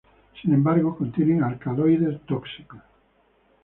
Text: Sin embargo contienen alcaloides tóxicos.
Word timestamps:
Sin 0.41 0.51
embargo 0.51 0.97
contienen 0.97 1.43
alcaloides 1.43 2.21
tóxicos. 2.25 2.81